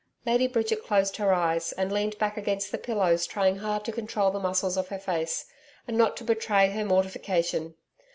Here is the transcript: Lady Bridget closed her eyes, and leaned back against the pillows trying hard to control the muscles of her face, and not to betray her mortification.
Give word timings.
Lady 0.25 0.47
Bridget 0.47 0.83
closed 0.83 1.17
her 1.17 1.31
eyes, 1.31 1.73
and 1.73 1.91
leaned 1.91 2.17
back 2.17 2.35
against 2.35 2.71
the 2.71 2.79
pillows 2.79 3.27
trying 3.27 3.57
hard 3.57 3.85
to 3.85 3.91
control 3.91 4.31
the 4.31 4.39
muscles 4.39 4.75
of 4.75 4.87
her 4.87 4.97
face, 4.97 5.45
and 5.87 5.95
not 5.95 6.17
to 6.17 6.23
betray 6.23 6.71
her 6.71 6.83
mortification. 6.83 7.75